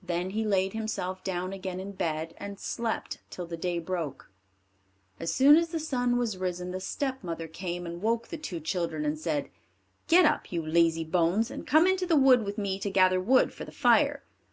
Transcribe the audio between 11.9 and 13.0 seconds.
the wood with me to